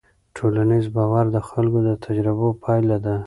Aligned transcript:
ټولنیز 0.37 0.85
باور 0.95 1.25
د 1.35 1.37
خلکو 1.49 1.79
د 1.87 1.89
تجربو 2.05 2.47
پایله 2.63 2.97
ده. 3.05 3.15